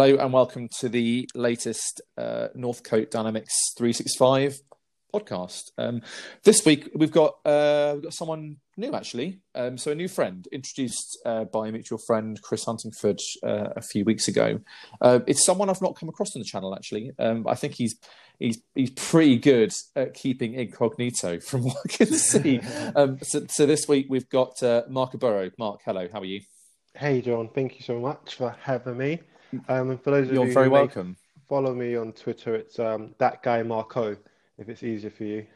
[0.00, 4.58] Hello and welcome to the latest uh, Northcote Dynamics 365
[5.14, 5.72] podcast.
[5.76, 6.00] Um,
[6.42, 9.42] this week we've got uh, we've got someone new actually.
[9.54, 13.82] Um, so a new friend introduced uh, by a mutual friend, Chris Huntingford, uh, a
[13.82, 14.60] few weeks ago.
[15.02, 17.12] Uh, it's someone I've not come across on the channel actually.
[17.18, 17.96] Um, I think he's
[18.38, 22.62] he's he's pretty good at keeping incognito from what I can see.
[22.96, 25.52] Um, so, so, this week we've got uh, Mark Oburoh.
[25.58, 26.40] Mark, hello, how are you?
[26.94, 29.20] Hey John, thank you so much for having me.
[29.68, 31.16] Um, and for those of You're you very who welcome.
[31.48, 34.16] follow me on Twitter, it's um, that guy Marco.
[34.58, 35.46] If it's easier for you.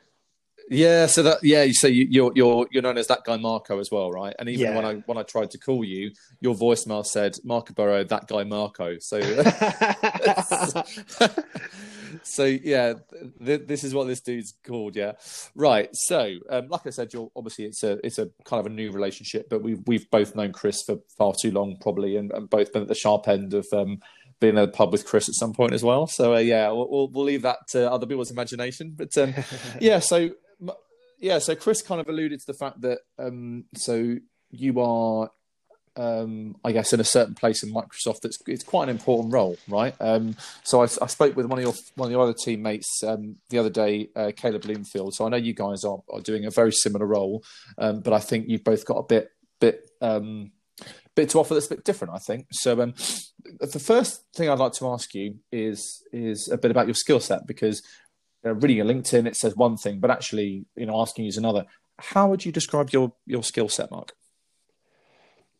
[0.70, 3.90] Yeah, so that yeah, so you, you're you're you're known as that guy Marco as
[3.92, 4.34] well, right?
[4.38, 4.76] And even Yeah.
[4.76, 8.44] when I when I tried to call you, your voicemail said Mark Oburoh, that guy
[8.44, 8.96] Marco.
[8.98, 9.18] So
[12.24, 12.94] so yeah,
[13.44, 14.96] th- this is what this dude's called.
[14.96, 15.12] Yeah,
[15.54, 15.88] right.
[15.92, 18.90] So um, like I said, you're obviously it's a it's a kind of a new
[18.90, 22.72] relationship, but we've we've both known Chris for far too long, probably, and, and both
[22.72, 24.00] been at the sharp end of um,
[24.40, 26.06] being at a pub with Chris at some point as well.
[26.06, 28.94] So uh, yeah, we'll, we'll we'll leave that to other people's imagination.
[28.96, 29.34] But um,
[29.80, 30.30] yeah, so
[31.18, 34.16] yeah, so Chris kind of alluded to the fact that um, so
[34.50, 35.30] you are
[35.96, 39.56] um, I guess in a certain place in Microsoft that's it's quite an important role,
[39.68, 39.94] right?
[40.00, 43.36] Um, so I, I spoke with one of your one of your other teammates um,
[43.50, 45.14] the other day, uh, Caleb Bloomfield.
[45.14, 47.44] So I know you guys are, are doing a very similar role,
[47.78, 50.52] um, but I think you've both got a bit bit um,
[51.14, 52.14] bit to offer that's a bit different.
[52.14, 52.80] I think so.
[52.80, 52.94] Um,
[53.60, 57.20] the first thing I'd like to ask you is is a bit about your skill
[57.20, 57.82] set because
[58.44, 61.36] uh, reading your LinkedIn it says one thing, but actually you know asking you is
[61.36, 61.66] another.
[62.00, 64.12] How would you describe your your skill set, Mark?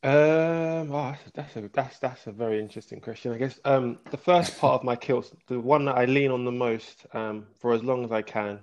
[0.04, 3.32] Um, oh, that's a that's that's a very interesting question.
[3.32, 6.44] I guess um, the first part of my kills, the one that I lean on
[6.44, 8.60] the most, um, for as long as I can,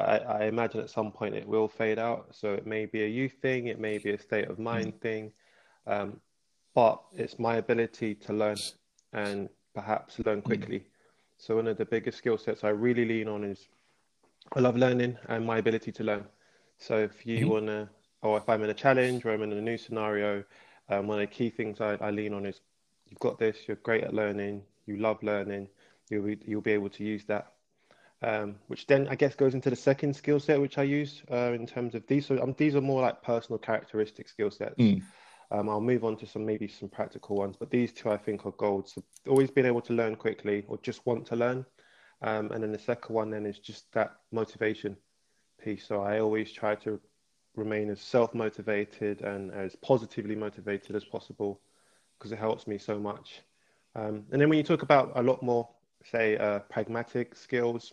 [0.00, 2.26] I, I imagine at some point it will fade out.
[2.32, 5.32] So it may be a youth thing, it may be a state of mind thing,
[5.86, 6.20] um,
[6.74, 8.56] but it's my ability to learn
[9.12, 10.86] and perhaps learn quickly.
[11.38, 13.68] So one of the biggest skill sets I really lean on is
[14.56, 16.24] I love learning and my ability to learn.
[16.78, 17.88] So if you want to,
[18.22, 20.42] or if I'm in a challenge or I'm in a new scenario,
[20.88, 22.60] um, one of the key things I, I lean on is
[23.06, 25.68] you've got this, you're great at learning, you love learning,
[26.10, 27.52] you'll be, you'll be able to use that.
[28.22, 31.52] Um, which then I guess goes into the second skill set which I use uh,
[31.52, 32.26] in terms of these.
[32.26, 34.76] So um, these are more like personal characteristic skill sets.
[35.50, 38.46] Um, I'll move on to some maybe some practical ones, but these two I think
[38.46, 38.88] are gold.
[38.88, 41.66] So always being able to learn quickly or just want to learn.
[42.22, 44.96] Um, and then the second one then is just that motivation
[45.62, 45.86] piece.
[45.86, 46.98] So I always try to
[47.56, 51.60] remain as self-motivated and as positively motivated as possible
[52.18, 53.42] because it helps me so much.
[53.94, 55.68] Um, and then when you talk about a lot more,
[56.10, 57.92] say, uh, pragmatic skills,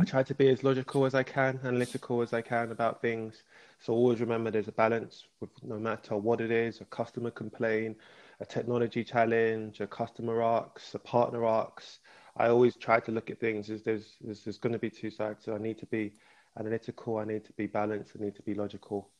[0.00, 3.42] I try to be as logical as I can, analytical as I can about things.
[3.80, 7.98] So always remember there's a balance with no matter what it is, a customer complaint,
[8.40, 11.98] a technology challenge, a customer arcs, a partner arcs.
[12.34, 15.10] I always try to look at things as there's there's, there's going to be two
[15.10, 15.44] sides.
[15.44, 16.14] So I need to be
[16.58, 19.10] analytical, I need to be balanced, I need to be logical.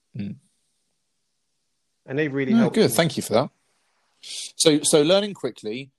[2.06, 2.74] And they really help.
[2.74, 2.90] good.
[2.90, 3.50] Thank you for that.
[4.20, 5.90] So, so learning quickly,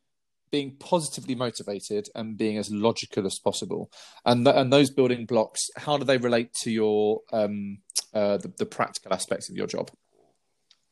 [0.51, 3.91] being positively motivated, and being as logical as possible,
[4.25, 7.79] and th- and those building blocks, how do they relate to your um,
[8.13, 9.91] uh, the, the practical aspects of your job?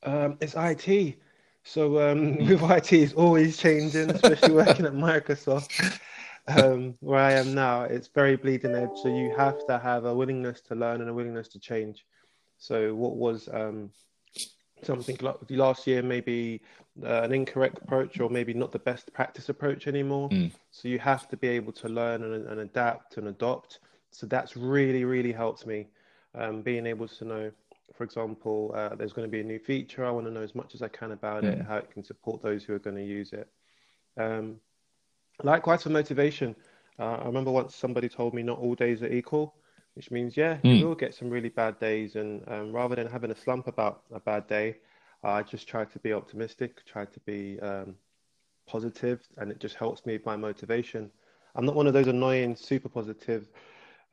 [0.03, 1.17] Um, it's IT.
[1.63, 5.99] So um, with IT, it's always changing, especially working at Microsoft,
[6.47, 7.83] um, where I am now.
[7.83, 8.97] It's very bleeding edge.
[9.01, 12.05] So you have to have a willingness to learn and a willingness to change.
[12.57, 13.89] So what was um,
[14.83, 16.61] something like last year, maybe
[17.03, 20.29] uh, an incorrect approach or maybe not the best practice approach anymore.
[20.71, 23.79] So you have to be able to learn and, and adapt and adopt.
[24.11, 25.87] So that's really, really helped me.
[26.35, 27.51] Um, being able to know,
[27.95, 30.05] for example, uh, there's going to be a new feature.
[30.05, 32.41] I want to know as much as I can about it, how it can support
[32.41, 33.47] those who are going to use it.
[34.17, 34.57] Um,
[35.41, 36.55] likewise for motivation.
[36.99, 39.55] Uh, I remember once somebody told me not all days are equal,
[39.95, 42.15] which means, yeah, you will get some really bad days.
[42.15, 44.77] And um, rather than having a slump about a bad day,
[45.23, 47.95] I just try to be optimistic, try to be um,
[48.67, 51.09] positive, and it just helps me with my motivation.
[51.55, 53.47] I'm not one of those annoying, super positive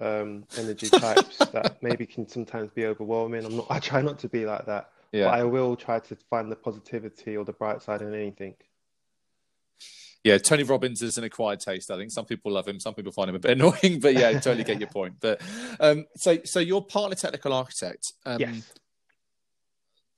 [0.00, 3.44] um, energy types that maybe can sometimes be overwhelming.
[3.44, 3.66] I'm not.
[3.70, 5.26] I try not to be like that, Yeah.
[5.26, 8.54] but I will try to find the positivity or the bright side in anything.
[10.22, 11.90] Yeah, Tony Robbins is an acquired taste.
[11.90, 14.28] I think some people love him, some people find him a bit annoying, but yeah,
[14.28, 15.14] I totally get your point.
[15.20, 15.40] But
[15.80, 18.12] um, so, so you're partner technical architect.
[18.26, 18.72] Um, Yes.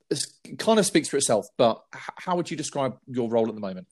[0.09, 3.61] it kind of speaks for itself, but how would you describe your role at the
[3.61, 3.87] moment?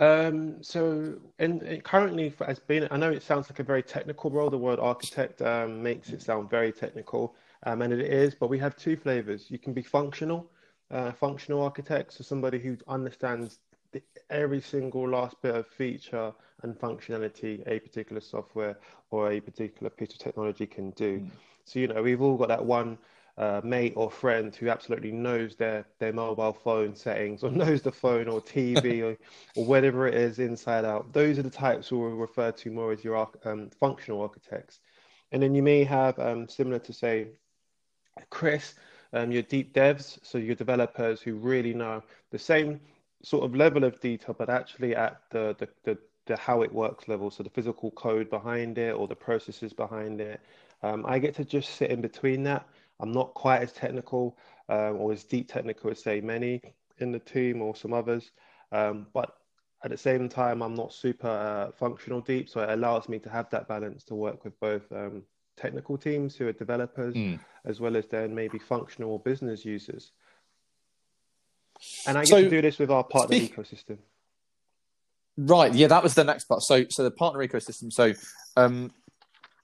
[0.00, 4.48] Um, so, and currently, as being, I know it sounds like a very technical role.
[4.50, 7.34] The word architect um, makes it sound very technical,
[7.64, 8.34] um, and it is.
[8.34, 9.50] But we have two flavors.
[9.50, 10.50] You can be functional,
[10.90, 13.58] uh, functional architect, so somebody who understands
[14.28, 16.32] every single last bit of feature
[16.62, 18.78] and functionality a particular software
[19.10, 21.20] or a particular piece of technology can do.
[21.20, 21.30] Mm.
[21.64, 22.98] So, you know, we've all got that one
[23.38, 27.92] uh, mate or friend who absolutely knows their, their mobile phone settings or knows the
[27.92, 29.16] phone or TV or,
[29.56, 31.12] or whatever it is inside out.
[31.12, 34.80] Those are the types we'll refer to more as your um, functional architects.
[35.32, 37.28] And then you may have, um, similar to say,
[38.30, 38.74] Chris,
[39.12, 42.80] um, your deep devs, so your developers who really know the same
[43.22, 47.08] sort of level of detail, but actually at the, the, the, the how it works
[47.08, 50.40] level, so the physical code behind it or the processes behind it.
[50.82, 52.66] Um, I get to just sit in between that.
[53.00, 54.36] I'm not quite as technical
[54.68, 56.60] um, or as deep technical as say many
[56.98, 58.30] in the team or some others,
[58.72, 59.36] um, but
[59.82, 63.30] at the same time, I'm not super uh, functional deep, so it allows me to
[63.30, 65.22] have that balance to work with both um,
[65.56, 67.40] technical teams who are developers, mm.
[67.64, 70.12] as well as then maybe functional or business users.
[72.06, 73.98] And I get so, to do this with our partner speak- ecosystem.
[75.36, 75.72] Right.
[75.72, 76.62] Yeah, that was the next part.
[76.62, 77.92] So, so the partner ecosystem.
[77.92, 78.12] So,
[78.56, 78.92] um,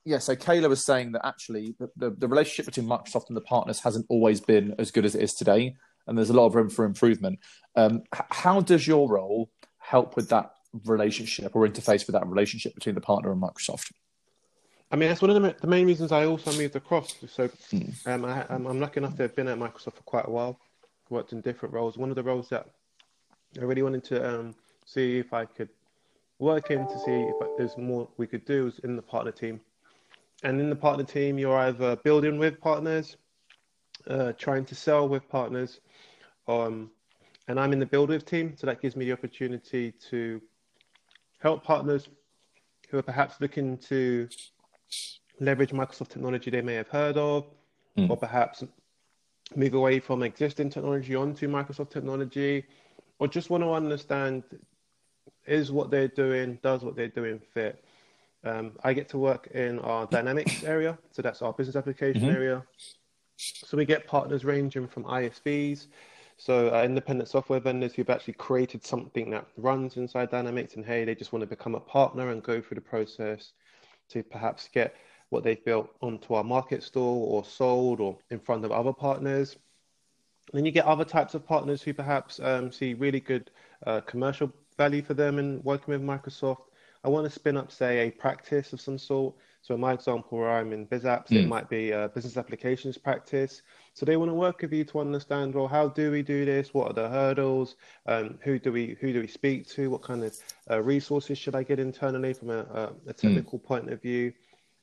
[0.04, 0.18] yeah.
[0.18, 3.80] So Kayla was saying that actually the, the, the relationship between Microsoft and the partners
[3.80, 5.74] hasn't always been as good as it is today,
[6.06, 7.40] and there's a lot of room for improvement.
[7.74, 10.52] Um, how does your role help with that
[10.84, 13.92] relationship or interface with that relationship between the partner and Microsoft?
[14.90, 17.14] I mean, that's one of the, the main reasons I also moved across.
[17.28, 18.06] So mm.
[18.06, 20.58] um, I, am lucky enough to have been at Microsoft for quite a while,
[21.10, 21.96] worked in different roles.
[21.96, 22.66] One of the roles that
[23.60, 24.54] I really wanted to um,
[24.84, 25.68] see if I could
[26.38, 29.60] work in to see if there's more we could do was in the partner team.
[30.42, 33.16] And in the partner team, you're either building with partners,
[34.08, 35.80] uh, trying to sell with partners,
[36.46, 36.90] um,
[37.48, 38.54] and I'm in the build with team.
[38.56, 40.42] So that gives me the opportunity to
[41.38, 42.08] help partners
[42.90, 44.28] who are perhaps looking to
[45.40, 47.46] leverage Microsoft technology they may have heard of,
[47.96, 48.10] mm.
[48.10, 48.62] or perhaps
[49.54, 52.64] move away from existing technology onto Microsoft technology,
[53.18, 54.42] or just want to understand
[55.46, 57.84] is what they're doing, does what they're doing fit.
[58.44, 62.36] Um, I get to work in our Dynamics area, so that's our business application mm-hmm.
[62.36, 62.64] area.
[63.36, 65.86] So we get partners ranging from ISVs,
[66.38, 71.04] so uh, independent software vendors who've actually created something that runs inside Dynamics, and hey,
[71.04, 73.52] they just want to become a partner and go through the process
[74.10, 74.94] to perhaps get
[75.36, 79.56] what they've built onto our market store or sold or in front of other partners.
[80.50, 83.50] And then you get other types of partners who perhaps um, see really good
[83.86, 86.62] uh, commercial value for them in working with Microsoft.
[87.04, 89.34] I want to spin up, say, a practice of some sort.
[89.60, 91.36] So in my example, where I'm in BizApps, mm.
[91.36, 91.48] it hmm.
[91.48, 93.62] might be a business applications practice.
[93.92, 96.72] So they want to work with you to understand, well, how do we do this?
[96.72, 97.76] What are the hurdles?
[98.06, 99.90] Um, who do we who do we speak to?
[99.90, 100.36] What kind of
[100.70, 103.10] uh, resources should I get internally from a, a hmm.
[103.10, 103.64] technical mm.
[103.64, 104.32] point of view?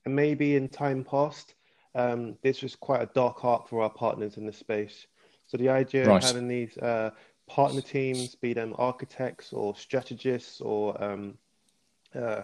[0.06, 1.56] And maybe in time past,
[1.96, 5.08] um, this was quite a dark arc for our partners in the space.
[5.48, 6.18] So the idea right.
[6.18, 7.12] of having these uh,
[7.48, 11.38] partner teams, be them architects or strategists or um,
[12.16, 12.44] uh,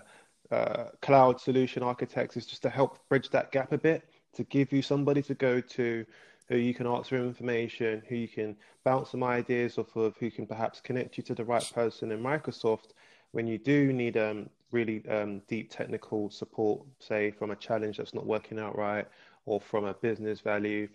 [0.52, 4.72] uh, cloud solution architects, is just to help bridge that gap a bit, to give
[4.72, 6.06] you somebody to go to
[6.48, 10.32] who you can ask for information, who you can bounce some ideas off of, who
[10.32, 12.92] can perhaps connect you to the right person in Microsoft
[13.32, 18.14] when you do need um, really um, deep technical support, say from a challenge that's
[18.14, 19.08] not working out right
[19.46, 20.88] or from a business value.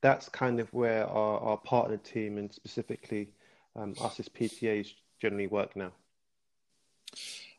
[0.00, 3.30] That's kind of where our, our partner team and specifically
[3.76, 5.92] um, us as PTAs generally work now.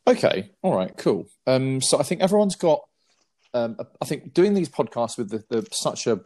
[0.06, 1.28] Okay, all right, cool.
[1.48, 2.82] Um, so I think everyone's got.
[3.54, 6.20] Um, I think doing these podcasts with the, the such a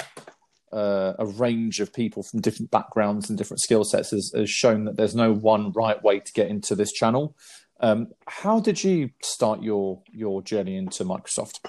[0.71, 4.83] uh, a range of people from different backgrounds and different skill sets has, has, shown
[4.85, 7.35] that there's no one right way to get into this channel.
[7.79, 11.59] Um, how did you start your your journey into Microsoft?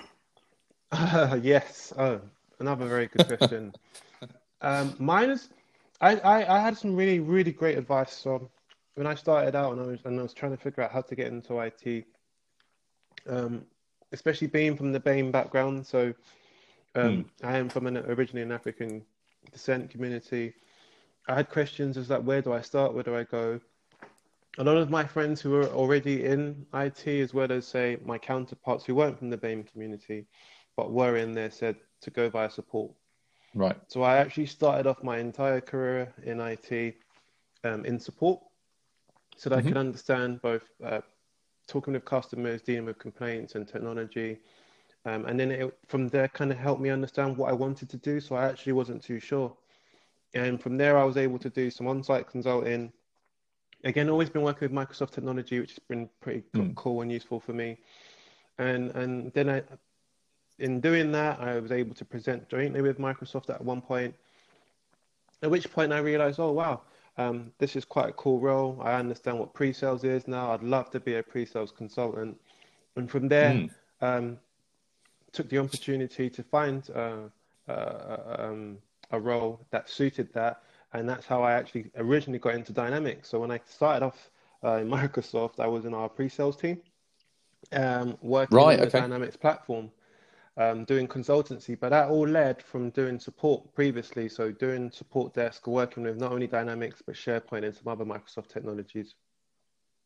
[0.90, 2.20] Uh, yes, oh,
[2.60, 3.72] another very good question.
[4.62, 5.50] um, mine is,
[6.00, 8.12] I, I, I, had some really really great advice.
[8.12, 8.50] So
[8.94, 11.02] when I started out and I was and I was trying to figure out how
[11.02, 12.06] to get into IT,
[13.28, 13.64] um,
[14.12, 15.86] especially being from the BAME background.
[15.86, 16.14] So
[16.94, 17.46] um, hmm.
[17.46, 19.04] I am from an originally an African
[19.52, 20.54] descent community.
[21.28, 22.94] I had questions as like, where do I start?
[22.94, 23.60] Where do I go?
[24.58, 28.18] A lot of my friends who were already in IT, as well as say my
[28.18, 30.26] counterparts who weren't from the BAME community,
[30.76, 32.92] but were in there, said to go via support.
[33.54, 33.76] Right.
[33.86, 36.96] So I actually started off my entire career in IT
[37.64, 38.40] um, in support,
[39.36, 39.68] so that mm-hmm.
[39.68, 41.00] I could understand both uh,
[41.68, 44.38] talking with customers, dealing with complaints and technology.
[45.04, 47.96] Um, and then it, from there, kind of helped me understand what I wanted to
[47.96, 48.20] do.
[48.20, 49.56] So I actually wasn't too sure.
[50.34, 52.92] And from there, I was able to do some on site consulting,
[53.84, 56.74] again, always been working with Microsoft technology, which has been pretty mm.
[56.74, 57.78] cool and useful for me.
[58.58, 59.62] And and then I,
[60.58, 64.14] in doing that, I was able to present jointly with Microsoft at one point.
[65.42, 66.82] At which point I realized, oh wow,
[67.18, 68.78] Um, this is quite a cool role.
[68.80, 70.52] I understand what pre-sales is now.
[70.52, 72.38] I'd love to be a pre-sales consultant.
[72.96, 73.70] And from there, mm.
[74.00, 74.38] um,
[75.32, 77.28] took the opportunity to find uh,
[77.68, 78.78] uh, um,
[79.10, 80.62] a role that suited that.
[80.92, 83.28] And that's how I actually originally got into Dynamics.
[83.28, 84.30] So when I started off
[84.64, 86.80] uh, in Microsoft, I was in our pre-sales team,
[87.72, 89.90] um, working right, on the Dynamics platform
[90.58, 94.28] um, doing consultancy, but that all led from doing support previously.
[94.28, 98.48] So doing support desk, working with not only Dynamics but SharePoint and some other Microsoft
[98.48, 99.14] technologies.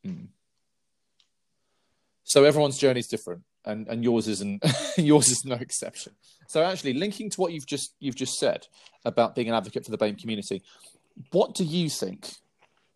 [0.06, 0.28] Mm.
[2.24, 4.64] So everyone's journey is different, and, and yours isn't.
[4.96, 6.12] yours is no exception.
[6.48, 8.66] So actually, linking to what you've just you've just said
[9.04, 10.62] about being an advocate for the BAME community,
[11.30, 12.30] what do you think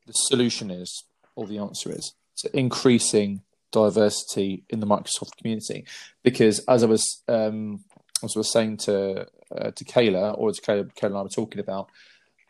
[0.06, 1.04] the solution is,
[1.34, 3.42] or the answer is, to increasing
[3.72, 5.84] diversity in the Microsoft community.
[6.22, 7.84] Because as I was um,
[8.22, 11.28] as I was saying to uh, to Kayla, or as Kayla, Kayla and I were
[11.28, 11.90] talking about,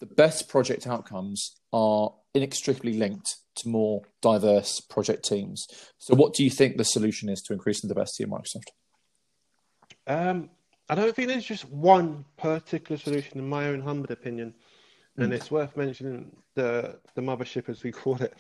[0.00, 5.66] the best project outcomes are inextricably linked to more diverse project teams.
[5.98, 8.68] So, what do you think the solution is to increase the diversity in Microsoft?
[10.06, 10.50] Um,
[10.88, 14.54] I don't think there's just one particular solution, in my own humble opinion.
[15.18, 15.34] And mm.
[15.34, 18.34] it's worth mentioning the the mothership, as we call it,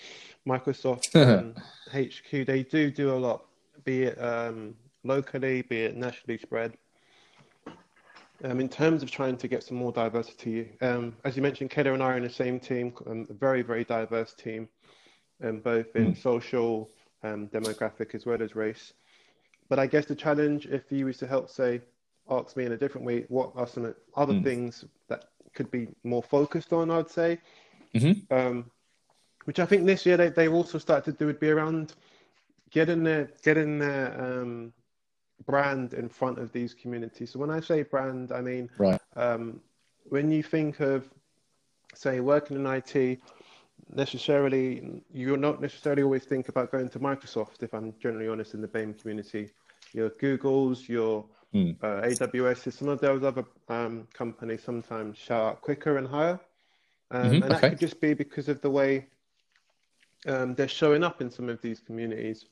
[0.46, 1.08] Microsoft
[1.92, 2.46] HQ.
[2.46, 3.46] They do do a lot,
[3.84, 6.76] be it um, locally, be it nationally spread.
[8.44, 11.94] Um, in terms of trying to get some more diversity, um, as you mentioned, Kayla
[11.94, 14.68] and I are in the same team, um, a very, very diverse team,
[15.42, 16.22] um, both in mm.
[16.22, 16.90] social,
[17.22, 18.92] um, demographic, as well as race.
[19.68, 21.80] But I guess the challenge, if you was to help say,
[22.28, 24.44] ask me in a different way, what are some other mm.
[24.44, 25.24] things that
[25.54, 27.38] could be more focused on, I'd say.
[27.94, 28.34] Mm-hmm.
[28.34, 28.70] Um,
[29.44, 31.94] which I think this year they, they've also started to do would be around
[32.70, 34.72] getting their getting their um,
[35.44, 37.30] brand in front of these communities.
[37.30, 39.00] So when I say brand, I mean right.
[39.16, 39.60] um,
[40.08, 41.08] when you think of
[41.94, 43.20] say working in IT,
[43.92, 47.62] necessarily you're not necessarily always think about going to Microsoft.
[47.62, 49.50] If I'm generally honest, in the BAME community,
[49.92, 51.24] your Google's, your
[51.54, 51.76] Mm.
[51.82, 56.38] Uh, AWS is some of those other um, companies sometimes shout out quicker and higher.
[57.10, 57.34] Um, mm-hmm.
[57.34, 57.70] And that okay.
[57.70, 59.06] could just be because of the way
[60.26, 62.46] um, they're showing up in some of these communities,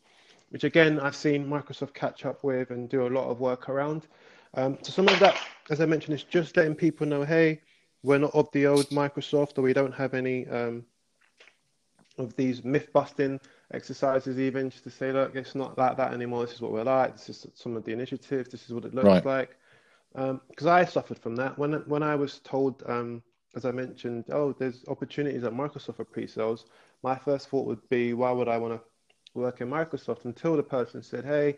[0.55, 4.07] which again, I've seen Microsoft catch up with and do a lot of work around.
[4.55, 5.37] Um, so some of that,
[5.69, 7.61] as I mentioned, is just letting people know, hey,
[8.05, 10.85] we're not of the old Microsoft or we don't have any um,
[12.19, 13.41] of these myth busting
[13.73, 16.47] exercises even just to say look it's not like that anymore.
[16.47, 17.17] This is what we're like.
[17.17, 18.49] This is some of the initiatives.
[18.49, 19.27] This is what it looks right.
[19.27, 19.57] like.
[20.13, 21.59] Because um, i suffered from that.
[21.59, 23.25] When when i was told um,
[23.57, 26.67] as i mentioned oh there's opportunities at microsoft for pre-sales
[27.03, 28.81] my first thought would be why would i want to
[29.35, 31.57] work in microsoft until the person said hey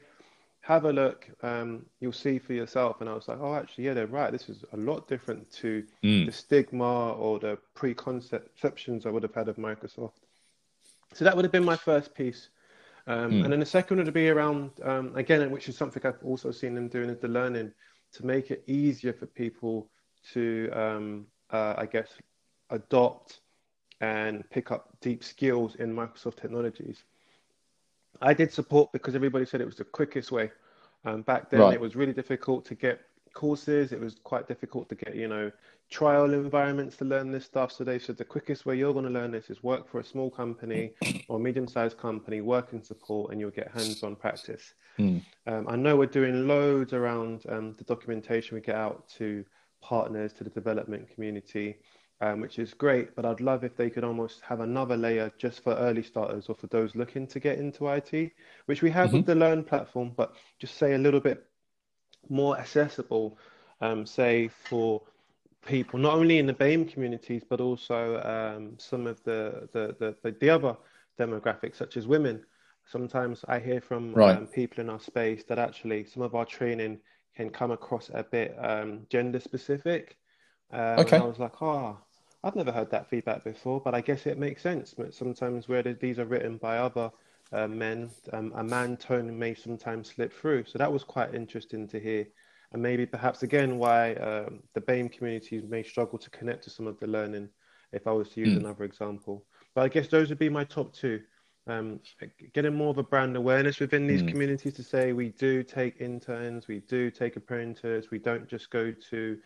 [0.61, 3.95] have a look um, you'll see for yourself and i was like oh actually yeah
[3.95, 6.27] they're right this is a lot different to mm.
[6.27, 10.13] the stigma or the preconceptions i would have had of microsoft
[11.17, 12.51] so that would have been my first piece.
[13.07, 13.45] Um, mm.
[13.45, 16.75] And then the second would be around, um, again, which is something I've also seen
[16.75, 17.73] them doing, is the learning
[18.13, 19.89] to make it easier for people
[20.33, 22.09] to, um, uh, I guess,
[22.71, 23.41] adopt
[24.01, 27.05] and pick up deep skills in Microsoft technologies.
[28.21, 30.51] I did support because everybody said it was the quickest way.
[31.05, 31.75] Um, back then, right.
[31.75, 33.01] it was really difficult to get
[33.33, 33.93] courses.
[33.93, 35.53] It was quite difficult to get, you know,
[35.89, 37.71] trial environments to learn this stuff.
[37.71, 40.05] So they said the quickest way you're going to learn this is work for a
[40.05, 40.93] small company
[41.29, 44.75] or medium-sized company, work in support, and you'll get hands-on practice.
[44.99, 45.23] Mm.
[45.47, 49.45] Um, I know we're doing loads around um, the documentation we get out to
[49.81, 51.77] partners, to the development community.
[52.23, 55.63] Um, which is great, but I'd love if they could almost have another layer just
[55.63, 58.33] for early starters or for those looking to get into IT,
[58.65, 59.19] which we have mm-hmm.
[59.19, 61.45] with the Learn platform, but just say a little bit
[62.31, 63.37] more accessible,
[63.83, 65.03] um, say for
[65.67, 70.33] people, not only in the BAME communities, but also um, some of the, the, the,
[70.33, 70.77] the, other
[71.19, 72.43] demographics, such as women.
[72.87, 74.37] Sometimes I hear from right.
[74.37, 76.99] um, people in our space that actually some of our training
[77.35, 80.17] can come across a bit um, gender specific.
[80.73, 81.19] Um, okay.
[81.19, 81.99] I was like, oh,
[82.47, 84.95] I've never heard that feedback before, but I guess it makes sense.
[84.97, 87.11] But sometimes where these are written by other
[87.53, 90.65] uh, men, um, a man tone may sometimes slip through.
[90.65, 92.27] So that was quite interesting to hear
[92.73, 96.87] and maybe perhaps again why um, the BAME communities may struggle to connect to some
[96.87, 97.49] of the learning
[97.93, 98.59] if I was to use mm.
[98.59, 99.45] another example.
[99.75, 101.23] But I guess those would be my top two.
[101.69, 102.01] Um,
[102.53, 104.29] getting more of a brand awareness within these mm.
[104.29, 108.93] communities to say we do take interns, we do take apprentices, we don't just go
[109.11, 109.39] to,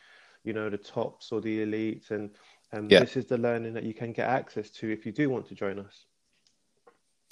[0.44, 2.30] you know, the tops or the elites, and
[2.72, 3.00] um, yeah.
[3.00, 5.54] this is the learning that you can get access to if you do want to
[5.54, 6.06] join us.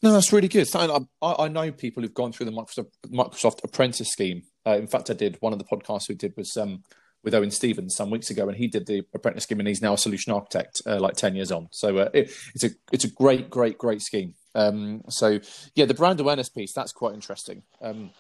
[0.03, 0.69] No, that's really good.
[0.75, 4.43] I, I know people who've gone through the Microsoft, Microsoft Apprentice scheme.
[4.65, 6.85] Uh, in fact, I did one of the podcasts we did was um,
[7.25, 9.95] with Owen Stevens some weeks ago, and he did the apprentice scheme, and he's now
[9.95, 11.69] a solution architect, uh, like ten years on.
[11.73, 14.35] So uh, it, it's a it's a great, great, great scheme.
[14.55, 15.41] Um, so
[15.75, 17.63] yeah, the brand awareness piece that's quite interesting.
[17.83, 18.11] Um,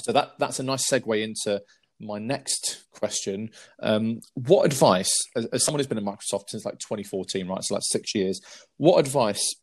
[0.00, 1.62] so that that's a nice segue into
[2.00, 3.50] my next question.
[3.80, 7.62] Um, what advice, as, as, someone who's been at Microsoft since like 2014, right?
[7.62, 8.40] So like six years,
[8.76, 9.54] what advice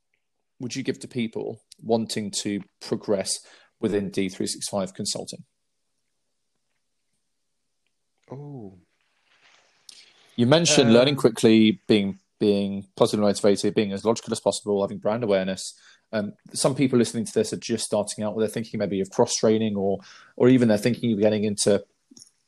[0.59, 3.31] would you give to people wanting to progress
[3.79, 5.43] within D365 consulting?
[8.31, 8.77] Oh,
[10.35, 14.97] you mentioned um, learning quickly, being being positively motivated, being as logical as possible, having
[14.97, 15.73] brand awareness.
[16.11, 18.37] Um, some people listening to this are just starting out.
[18.37, 19.99] They're thinking maybe of cross training, or
[20.35, 21.83] or even they're thinking of getting into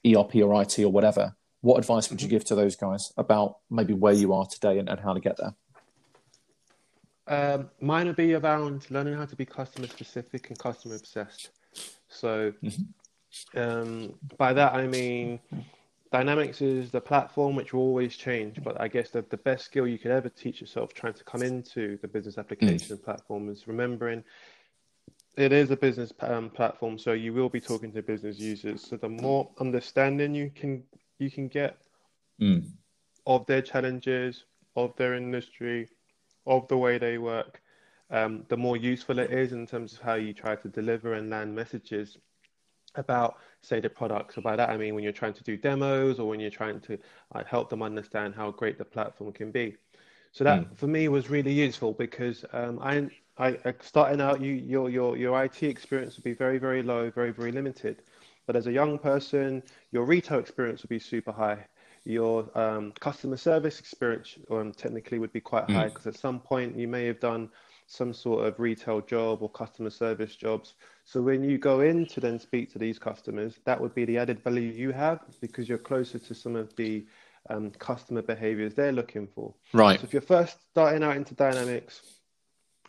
[0.06, 3.94] ERP or IT or whatever, what advice would you give to those guys about maybe
[3.94, 5.56] where you are today and, and how to get there?
[7.28, 11.50] Um, mine would be around learning how to be customer specific and customer obsessed.
[12.08, 13.60] So, mm-hmm.
[13.60, 15.40] um, by that I mean,
[16.16, 18.64] Dynamics is the platform which will always change.
[18.64, 21.42] But I guess the, the best skill you could ever teach yourself trying to come
[21.42, 23.04] into the business application mm.
[23.04, 24.24] platform is remembering
[25.38, 28.88] it is a business um, platform, so you will be talking to business users.
[28.88, 30.84] So the more understanding you can
[31.20, 31.78] you can get
[32.42, 32.66] mm.
[33.26, 35.90] of their challenges, of their industry,
[36.46, 37.62] of the way they work,
[38.12, 41.30] um, the more useful it is in terms of how you try to deliver and
[41.30, 42.18] land messages
[42.96, 44.34] about, say, the product.
[44.34, 46.80] So by that I mean when you're trying to do demos or when you're trying
[46.82, 46.98] to
[47.34, 49.76] uh, help them understand how great the platform can be.
[50.36, 50.78] So that mm.
[50.78, 55.46] for me was really useful because um, I I, starting out, you your your your
[55.46, 58.02] IT experience would be very very low, very very limited.
[58.46, 59.64] But as a young person,
[59.94, 61.66] your retail experience would be super high.
[62.04, 66.14] Your um, customer service experience um, technically would be quite high because mm.
[66.14, 67.50] at some point you may have done
[67.88, 70.74] some sort of retail job or customer service jobs.
[71.06, 74.18] So when you go in to then speak to these customers, that would be the
[74.18, 77.06] added value you have because you're closer to some of the
[77.50, 79.54] um, customer behaviors they're looking for.
[79.74, 80.00] Right.
[80.00, 82.02] So if you're first starting out into Dynamics,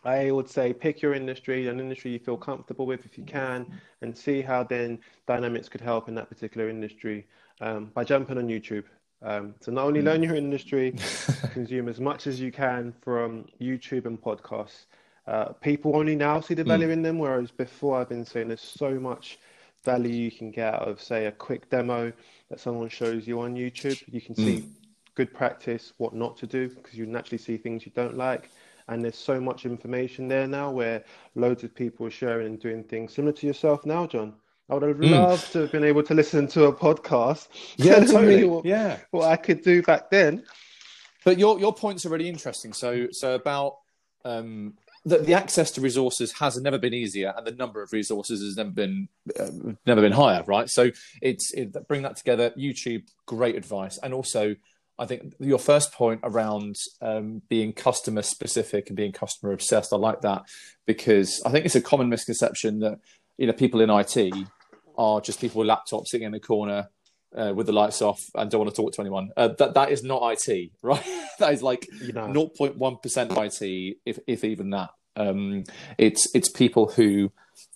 [0.03, 3.79] I would say pick your industry, an industry you feel comfortable with if you can,
[4.01, 7.27] and see how then Dynamics could help in that particular industry
[7.61, 8.85] um, by jumping on YouTube.
[9.21, 10.91] Um, so not only learn your industry,
[11.51, 14.85] consume as much as you can from YouTube and podcasts.
[15.25, 16.69] Uh, people only now see the hmm.
[16.69, 16.93] value mm.
[16.93, 19.39] in them, whereas before I've been saying there's so much
[19.83, 22.13] value you can get out of, say, a quick demo
[22.49, 24.01] that someone shows you on YouTube.
[24.07, 24.69] You can see mm.
[25.15, 28.49] good practice, what not to do, because you naturally see things you don't like
[28.89, 31.03] and there's so much information there now where
[31.35, 34.33] loads of people are sharing and doing things similar to yourself now, John.
[34.69, 35.11] I would have mm.
[35.11, 37.47] loved to have been able to listen to a podcast.
[37.77, 38.43] Yeah, totally.
[38.43, 40.43] What, yeah, what I could do back then.
[41.23, 42.73] But your your points are really interesting.
[42.73, 43.77] So so about
[44.25, 44.73] um,
[45.07, 48.57] the, the access to resources has never been easier, and the number of resources has
[48.57, 49.07] never been
[49.39, 50.43] uh, never been higher.
[50.45, 50.69] Right.
[50.69, 50.91] So
[51.21, 52.51] it's it, bring that together.
[52.51, 54.55] YouTube, great advice, and also
[54.99, 59.97] I think your first point around um, being customer specific and being customer obsessed, I
[59.97, 60.43] like that
[60.85, 62.99] because I think it's a common misconception that
[63.37, 64.33] you know people in IT
[64.97, 66.89] are just people with laptops sitting in the corner
[67.35, 69.29] uh, with the lights off and don't want to talk to anyone.
[69.37, 71.03] Uh, that that is not IT, right?
[71.39, 74.89] that is like zero point one percent IT, if if even that.
[75.17, 75.63] Um,
[75.97, 77.31] it's it's people who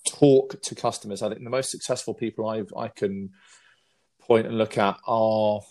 [0.08, 1.22] talk to customers.
[1.22, 3.32] I think the most successful people I I can
[4.22, 5.62] point and look at are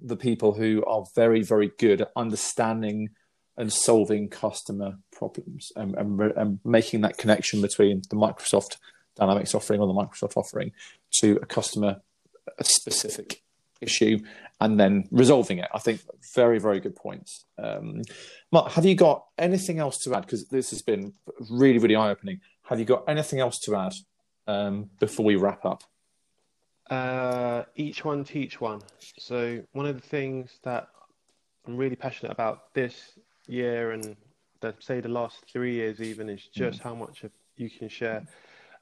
[0.00, 3.10] the people who are very, very good at understanding
[3.56, 8.76] and solving customer problems and, and, and, making that connection between the Microsoft
[9.16, 10.70] Dynamics offering or the Microsoft offering
[11.20, 12.00] to a customer
[12.62, 13.42] specific
[13.80, 14.18] issue
[14.60, 15.68] and then resolving it.
[15.72, 16.00] I think
[16.34, 17.44] very, very good points.
[17.58, 18.02] Um,
[18.50, 20.22] Mark, have you got anything else to add?
[20.22, 21.12] Because this has been
[21.50, 22.40] really, really eye opening.
[22.62, 23.94] Have you got anything else to add
[24.46, 25.84] um, before we wrap up?
[26.90, 28.80] Uh, each one teach one.
[29.18, 30.88] So one of the things that
[31.66, 34.16] I'm really passionate about this year and
[34.60, 36.82] the, say the last three years even is just mm.
[36.82, 37.24] how much
[37.56, 38.26] you can share.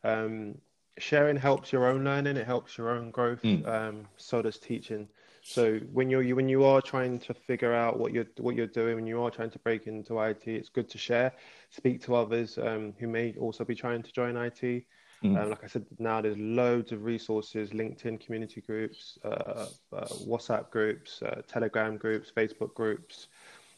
[0.05, 0.57] Um,
[0.99, 2.37] sharing helps your own learning.
[2.37, 3.43] It helps your own growth.
[3.43, 3.67] Mm.
[3.67, 5.09] Um, so does teaching.
[5.43, 8.97] So when you're when you are trying to figure out what you're what you're doing,
[8.97, 11.33] when you are trying to break into IT, it's good to share,
[11.71, 14.85] speak to others um, who may also be trying to join IT.
[15.23, 15.41] Mm.
[15.41, 20.71] Um, like I said, now there's loads of resources, LinkedIn community groups, uh, uh, WhatsApp
[20.71, 23.29] groups, uh, Telegram groups, Facebook groups,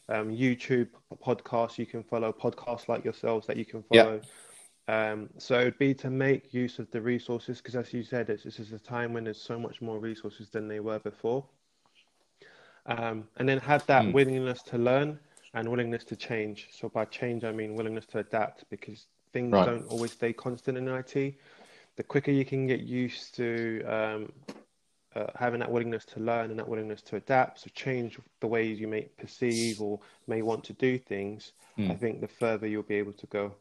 [0.09, 0.89] um, YouTube
[1.23, 4.19] podcasts you can follow, podcasts like yourselves that you can follow.
[4.89, 8.25] Um, so it would be to make use of the resources because, as you said,
[8.25, 11.45] this is a time when there's so much more resources than they were before.
[12.87, 14.13] Um, and then have that mm.
[14.13, 15.19] willingness to learn
[15.53, 16.69] and willingness to change.
[16.71, 19.63] So by change, I mean willingness to adapt because things right.
[19.67, 21.35] don't always stay constant in IT.
[21.95, 24.31] The quicker you can get used to um,
[25.15, 28.79] uh, having that willingness to learn and that willingness to adapt, so change the ways
[28.79, 31.91] you may perceive or may want to do things, mm.
[31.91, 33.53] I think the further you'll be able to go.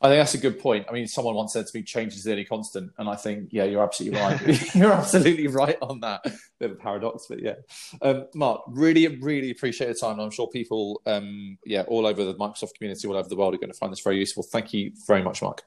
[0.00, 0.86] I think that's a good point.
[0.88, 3.48] I mean, someone once said to me, "Change is the only constant," and I think,
[3.50, 4.74] yeah, you're absolutely right.
[4.74, 6.22] you're absolutely right on that.
[6.58, 7.54] Bit of a paradox, but yeah.
[8.02, 10.20] Um, Mark, really, really appreciate your time.
[10.20, 13.58] I'm sure people, um, yeah, all over the Microsoft community, all over the world, are
[13.58, 14.42] going to find this very useful.
[14.42, 15.62] Thank you very much, Mark.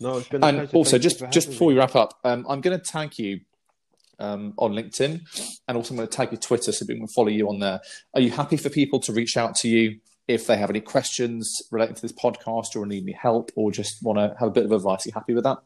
[0.00, 0.42] No, it's been.
[0.42, 1.74] and also, just just before me.
[1.74, 3.40] we wrap up, um, I'm going to tag you
[4.18, 5.20] um, on LinkedIn,
[5.68, 7.80] and also I'm going to tag your Twitter so people can follow you on there.
[8.14, 10.00] Are you happy for people to reach out to you
[10.34, 14.02] if they have any questions relating to this podcast or need any help or just
[14.02, 15.06] want to have a bit of advice.
[15.06, 15.58] Are you happy with that?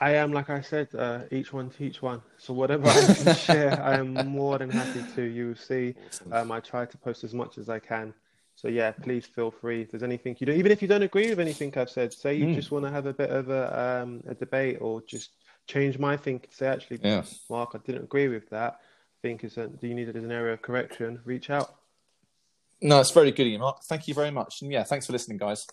[0.00, 2.22] I am, like I said, uh, each one teach one.
[2.38, 5.22] So whatever I can share, I am more than happy to.
[5.22, 6.32] You see, awesome.
[6.32, 8.14] um, I try to post as much as I can.
[8.54, 9.82] So yeah, please feel free.
[9.82, 12.34] If there's anything you don't, even if you don't agree with anything I've said, say
[12.34, 12.54] you mm.
[12.54, 15.30] just want to have a bit of a, um, a debate or just
[15.66, 16.50] change my thinking.
[16.52, 17.22] Say actually, yeah.
[17.50, 18.74] Mark, I didn't agree with that.
[18.74, 21.20] I think is do you need it as an area of correction?
[21.24, 21.77] Reach out.
[22.80, 23.82] No, it's very good of you, Mark.
[23.84, 24.62] Thank you very much.
[24.62, 25.66] And yeah, thanks for listening, guys.